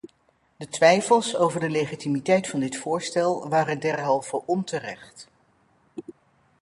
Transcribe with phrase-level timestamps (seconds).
[0.57, 5.27] De twijfels over de legitimiteit van dit voorstel waren derhalve onterecht.